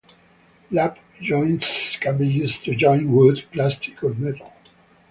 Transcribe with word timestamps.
Lap 0.71 0.97
joints 1.21 1.95
can 1.97 2.17
be 2.17 2.27
used 2.27 2.63
to 2.63 2.73
join 2.73 3.11
wood, 3.11 3.45
plastic, 3.51 4.03
or 4.03 4.15
metal. 4.15 4.51